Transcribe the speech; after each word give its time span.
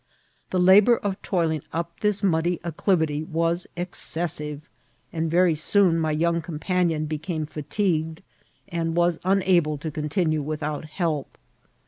The 0.49 0.57
labour 0.59 0.97
of 0.97 1.21
toiling 1.21 1.61
up 1.71 1.99
this 1.99 2.23
muddy 2.23 2.59
acclivity 2.63 3.21
was 3.23 3.67
excessive, 3.75 4.67
and 5.13 5.29
very 5.29 5.53
soon 5.53 5.99
my 5.99 6.09
young 6.09 6.41
companion 6.41 7.05
be* 7.05 7.19
came 7.19 7.45
fatigued, 7.45 8.23
and 8.69 8.95
was 8.95 9.19
unable 9.23 9.77
to 9.77 9.91
continue 9.91 10.41
without 10.41 10.85
help. 10.85 11.37